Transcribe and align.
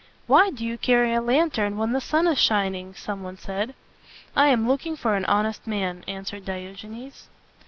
"Why 0.25 0.49
do 0.49 0.65
you 0.65 0.79
carry 0.79 1.13
a 1.13 1.21
lantern 1.21 1.77
when 1.77 1.91
the 1.93 2.01
sun 2.01 2.25
is 2.25 2.39
shining?" 2.39 2.95
some 2.95 3.21
one 3.21 3.37
said. 3.37 3.75
"I 4.35 4.47
am 4.47 4.67
looking 4.67 4.95
for 4.95 5.15
an 5.15 5.25
honest 5.25 5.67
man," 5.67 6.03
answered 6.07 6.43
Diogenes. 6.43 7.29